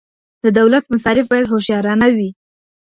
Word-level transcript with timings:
د 0.43 0.45
دولت 0.59 0.83
مصارف 0.93 1.25
باید 1.31 1.49
هوښیارانه 1.51 2.07
وي. 2.15 2.29